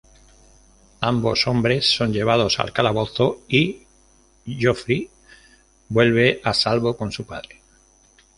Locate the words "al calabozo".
2.59-3.41